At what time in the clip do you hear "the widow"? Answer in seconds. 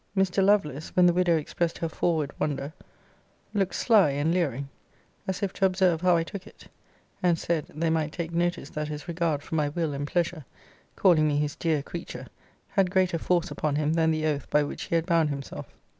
1.05-1.37